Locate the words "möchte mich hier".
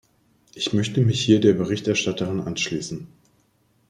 0.73-1.39